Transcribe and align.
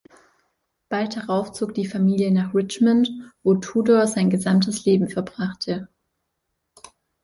Bald 0.89 1.15
darauf 1.15 1.51
zog 1.51 1.75
die 1.75 1.85
Familie 1.85 2.31
nach 2.31 2.55
Richmond, 2.55 3.11
wo 3.43 3.53
Tudor 3.53 4.07
sein 4.07 4.31
gesamtes 4.31 4.83
Leben 4.85 5.07
verbrachte. 5.07 5.89